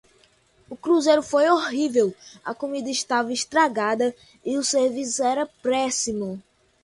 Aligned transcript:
O 0.67 0.75
cruzeiro 0.75 1.21
foi 1.21 1.47
horrível, 1.47 2.11
a 2.43 2.55
comida 2.55 2.89
estava 2.89 3.31
estragada 3.31 4.15
e 4.43 4.57
o 4.57 4.63
serviço 4.63 5.23
era 5.23 5.45
péssimo. 5.61 6.41